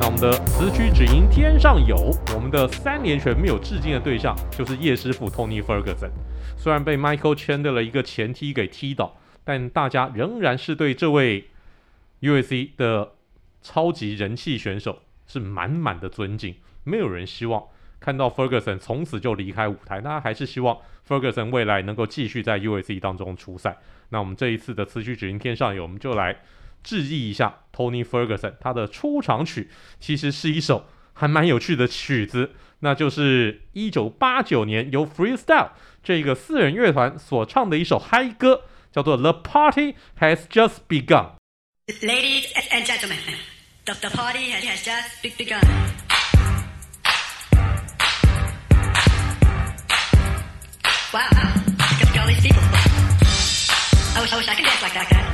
[0.00, 6.10] 那我们的此曲只应天上有，我们的三连拳没有致敬的对象就是叶师傅 Tony Ferguson。
[6.56, 11.44] 虽然被 Michael Chandler 的一个前踢给踢倒，但大家仍然是对这位
[12.20, 13.12] UFC 的。
[13.62, 17.62] 超级人气选手是满满的尊敬，没有人希望
[18.00, 23.78] 看到 Ferguson 从此就离开舞台，大家还是希望 Ferguson 未来能够继续在 USC 当中出赛。
[24.10, 26.42] 那我们这一次的词曲只应天上有，我们就来
[26.82, 35.70] 致意一下 Tony Ferguson，他的出场曲其实是一首还蛮有趣的曲子，那就是一九八九年由 Freestyle
[36.02, 41.37] 这个四人乐团所唱的一首嗨歌，叫做 The Party Has Just Begun。
[41.88, 43.16] Ladies and gentlemen,
[43.86, 45.64] the, the party has, has just begun.
[51.14, 51.30] Wow,
[51.98, 52.62] look at all these people.
[54.26, 55.24] so wish I could dance like that guy.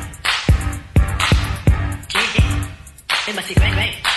[2.09, 4.14] Gee, it must be great, great.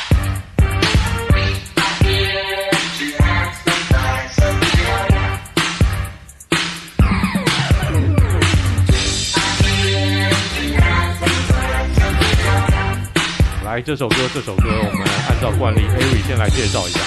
[13.68, 17.02] 来，这首歌，这首歌，我们按照惯例，Ari 先来介绍一下。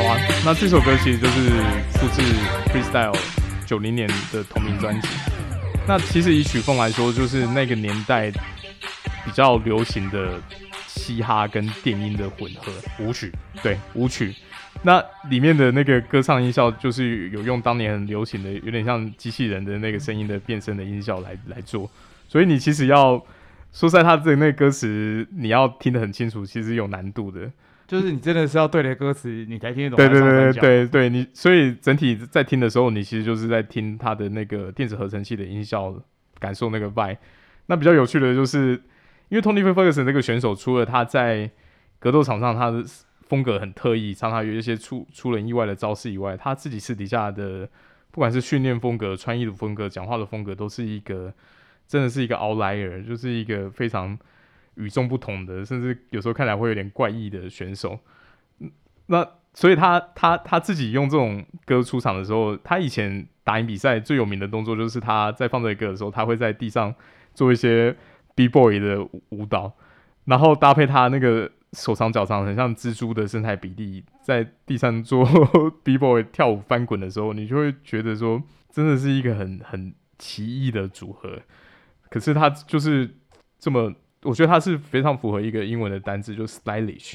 [0.00, 1.48] 好啊，那这首歌其实就是
[1.94, 2.22] 出自
[2.70, 3.18] Freestyle
[3.66, 5.08] 九零年的同名专辑。
[5.84, 8.30] 那其实以曲风来说，就是那个年代
[9.24, 10.40] 比较流行的
[10.86, 14.32] 嘻哈跟电音的混合舞曲，对，舞曲。
[14.82, 21.90] 那里面的那个歌唱音效，就是有用当年很流行的，有点像机器人的那个声音的变声的音效来来做。
[22.28, 23.20] 所以你其实要
[23.76, 27.52] 说在他的那歌词，你要听得很清楚，其实有难度的。
[27.86, 29.98] 就是你真的是要对着歌词，你才听得懂。
[29.98, 35.94] 对对对对对对，你所以整体在听的时候，你其实就是在听他的那个电子合成器的音效，
[36.38, 37.18] 感受那个 vibe。
[37.66, 38.80] 那比较有趣的就是，
[39.28, 41.50] 因为 Tony Ferguson 这个选手，除了他在
[41.98, 42.82] 格斗场上他的
[43.28, 47.68] 风格很特异，常常有一些出出人意外的招式以外，他自己私底下的
[48.10, 51.30] 不管是训练风格、穿衣的风格、讲话的风格，都是一个
[51.86, 54.18] 真的是一个 outlier，就是一个非常
[54.74, 57.98] 与众不同的，甚至有时候看来会有点怪异的选手。
[59.06, 66.94] 那所以他他他自己用这种歌出场的时候，他以前打赢比赛最有名的动作就是他在放这个歌的时候，他会在地上
[67.34, 67.96] 做一些
[68.34, 69.72] B boy 的舞蹈，
[70.24, 71.50] 然后搭配他那个。
[71.72, 75.26] 手长脚长，很像蜘蛛的身材比例，在地上做
[75.84, 81.40] B boy 跳舞翻滚的时候，你就会觉得说，真的是一个很很奇异的组合。
[82.08, 83.08] 可是他就是
[83.58, 83.92] 这么，
[84.22, 87.14] 我觉得他是非常符合一个英文的单字，就是 stylish，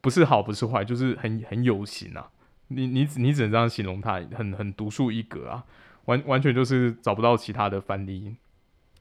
[0.00, 2.30] 不是好，不是坏，就是很很有型啊。
[2.68, 5.64] 你你你只能这样形容他，很很独树一格啊，
[6.06, 8.36] 完完全就是找不到其他的翻译。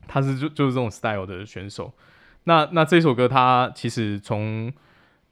[0.08, 1.94] 他是就就是这种 style 的选手。
[2.46, 4.74] 那那这首歌，他其实从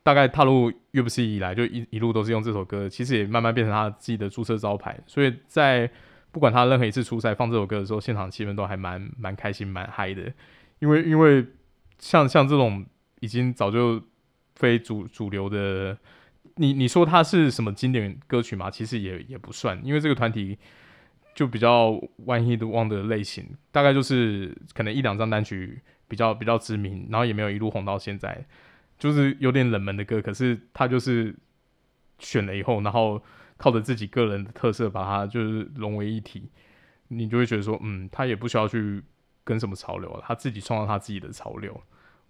[0.03, 4.97] 大概踏入 UFC 以来，就一一路都是用这首歌，其实也慢慢变成他自己的注册招牌。
[5.07, 5.89] 所以在
[6.31, 10.31] 不管他任何一次出赛放这首歌的时候，现场气氛都还蛮蛮开心、蛮嗨的。
[10.79, 11.45] 因为因为
[11.97, 12.85] 像像这种
[13.19, 14.01] 已经早就
[14.55, 15.97] 非主主流的，
[16.55, 18.69] 你你说它是什么经典歌曲嘛？
[18.69, 20.57] 其实也也不算，因为这个团体
[21.35, 21.91] 就比较
[22.25, 25.81] one hit wonder 的类型，大概就是可能一两张单曲。
[26.09, 28.43] 比较比较知名，然后也没有一路红到现在，
[28.97, 30.19] 就是有点冷门的歌。
[30.19, 31.35] 可是他就是
[32.17, 33.21] 选了以后，然后
[33.59, 36.49] 靠着自己个人的特色把它就是融为一体，
[37.09, 39.03] 你就会觉得说，嗯，他也不需要去
[39.43, 41.79] 跟什么潮流了，他自己创造他自己的潮流，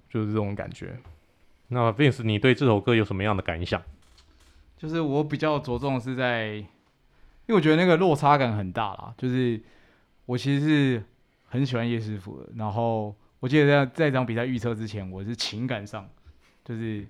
[0.10, 1.00] 就是这种感觉。
[1.70, 3.82] 那 Vince，你对这首歌有什么样的感想？
[4.76, 6.66] 就是我比较着重是在，因
[7.48, 9.14] 为我觉得那个落差感很大啦。
[9.18, 9.62] 就是
[10.26, 11.04] 我其实是
[11.46, 13.16] 很喜欢叶师傅的，然后。
[13.42, 16.06] 我记得在在这场比赛预测之前，我是情感上
[16.66, 17.08] 就是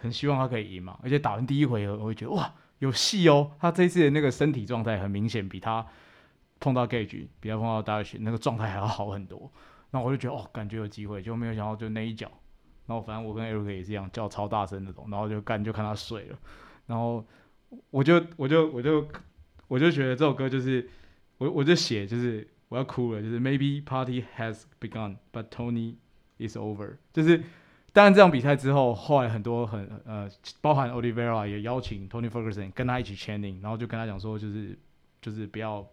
[0.00, 3.52] 很希望他可以赢嘛，而且打完第一回合，我会觉得哇有戏哦。
[3.58, 5.86] 他这次的那个身体状态很明显比他
[6.58, 9.50] 碰到 Gage，比他碰到 Dvalishvili 那个状态还要好很多。
[9.92, 12.30] 那我就觉得哦，感觉有机会，就没有想到就那一脚。
[12.86, 16.38] 然后反正我跟 Eric 也是一样叫超大声那种，然后就干就看他睡了。
[16.86, 17.24] 然后
[17.90, 19.08] 我就我就我就
[19.68, 20.90] 我就觉得这首歌就是
[21.38, 22.46] 我我就写就是。
[22.70, 25.96] 我要哭了，就是 Maybe party has begun, but Tony
[26.38, 26.98] is over。
[27.12, 27.42] 就是
[27.92, 30.28] 当然这场比赛之后，后来很多很呃，
[30.60, 34.78] 包含 Olivera 也邀请 Tony Ferguson 跟他一起 chanting，然后就跟他讲说，就是
[35.20, 35.84] 就是不要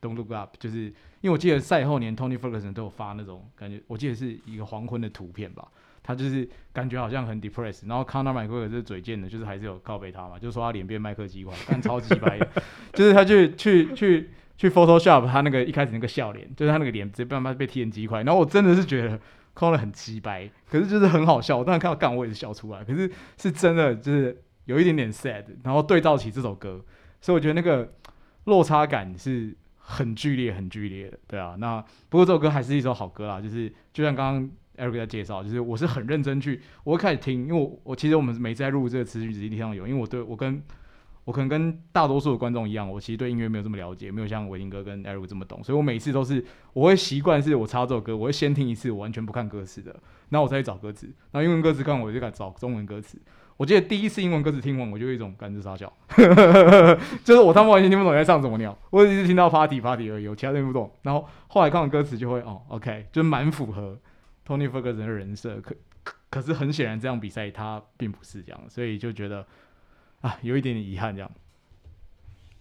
[0.00, 0.84] Don't look up，就是
[1.20, 5.68] 因为我记得赛后连 Tony Ferguson 都有发那种感觉，我记得是一个黄昏的图片吧，
[6.02, 12.38] 他就是感觉好像很 depressed，然后 Conor McGregor 是嘴贱的，就是还是有靠北他嘛，就说他脸变麦克鸡块，但超级白，
[12.94, 14.30] 就是他去去去。
[14.54, 18.22] 去 Photoshop 他那个一开始那个笑脸，就是他那个脸直接被他被踢成鸡块。
[18.22, 19.18] 然后我真的是觉得
[19.54, 21.58] Conor 很鸡掰，可是就是很好笑。
[21.58, 25.44] 我当时看到干我也是笑出来，可是是真的就是有一点点 sad。
[25.62, 26.84] 然后对照起这首歌，
[27.20, 27.92] 所以我觉得那个
[28.44, 31.18] 落差感是很剧烈、很剧烈的。
[31.26, 33.40] 对啊，那不过这首歌还是一首好歌啦。
[33.40, 34.50] 就是就像刚刚
[34.88, 40.62] Eric 在介绍，就是我是很认真去，我会开始听，因为我我其实我们没在录这个词曲子一定上有，因为我对我跟。
[41.24, 49.94] 我可能跟大多数的观众一样，我其实对音乐没有这么了解，没有像伟霆哥跟 Eric 这么懂，所以我每次都是我会习惯是我插这首歌，我会先听一次，我完全不看歌词的，
[50.30, 53.20] 然后我再去找歌词，然后英文歌词看完我就敢找中文歌词。
[53.56, 55.92] 我记得第一次英文歌词听完，我就有一种感觉傻笑，
[57.22, 60.90] 就是我他妈完全听不懂你在唱什么鸟，我只是听到 party party 而已，我其他听不懂。
[61.02, 63.96] 然后后来看完歌词就会哦，OK，就蛮符合
[64.44, 65.76] Tony Ferguson 的人设，可
[66.30, 69.46] 可是很显然这样比赛他并不是这样，所以就觉得。
[70.22, 71.30] 啊，有一点点遗憾这样。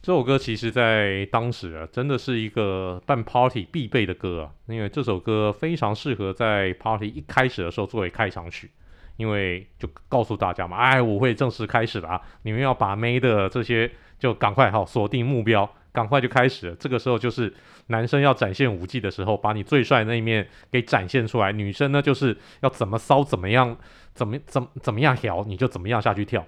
[0.02, 8.72] 这首歌其实，在当时啊，真的是一个办 party 必备的歌啊，因为这首歌非常适合在 party 一开始的时候作为开场曲，
[9.18, 16.76] 因为就告诉大家嘛，哎，舞会正式开始了啊，你们要把妹的这些就赶快好锁定目标，赶快就开始了。
[16.78, 17.54] 这个时候就是
[17.88, 23.78] 男生要展现舞技的时候，把你最帅的那一面给展现出来；女生呢，就是要怎么骚怎么样，
[24.16, 26.44] 怎么怎么怎么样调，你就怎么样下去跳。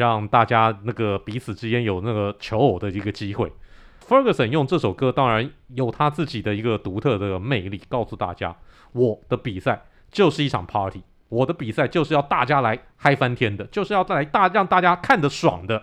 [0.00, 3.52] 让大家那个彼此之间有那个求偶的一个机会。
[4.08, 8.56] Ferguson 用这首歌，当然有他自己的一个独特的魅力，告诉大家，
[8.92, 15.82] 我的比赛就是一场 party，我的比赛就是要大家来嗨翻天的，就是要来大让大家看得爽的。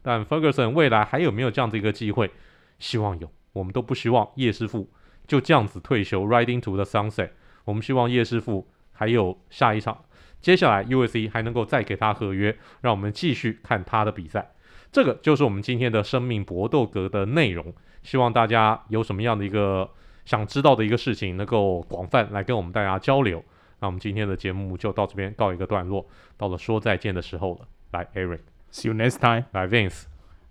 [0.00, 2.30] 但 Ferguson 未来还有没有这样子一个机会？
[2.78, 4.88] 希望有，我们都不希望叶师傅
[5.26, 7.30] 就这样子退休，Riding to the sunset。
[7.64, 10.04] 我们希望叶师傅还有下一场。
[10.40, 14.52] 接下来 USC 还能够再给他合约，让我们继续看他的比赛。
[14.90, 17.74] 这个就是我们今天的生命搏斗格的内容。
[18.02, 19.90] 希望大家有什么样的一个
[20.24, 23.44] 想知道的一个事情，能够广泛来跟我们大家交流。
[23.80, 27.68] 那我们今天的节目就到这边告一个段落，到了说再见的时候了。
[27.90, 29.44] 来，Eric，See you next time。
[29.52, 30.04] 来，Vince，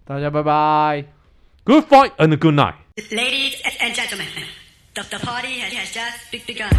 [0.05, 1.05] 大家拜拜。
[1.63, 2.75] Good fight and good night。
[3.11, 4.27] Ladies and gentlemen,
[4.93, 6.69] the, the party has just begun.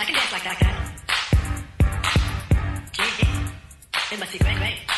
[0.00, 0.70] I can dance like that guy.
[2.98, 4.12] Yeah, yeah.
[4.12, 4.97] It must be great, great.